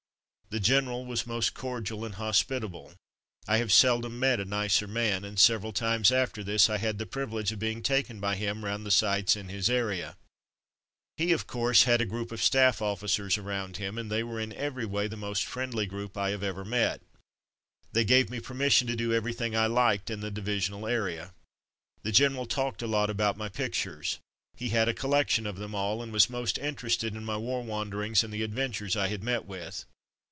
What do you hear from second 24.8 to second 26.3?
a collection of them all, and was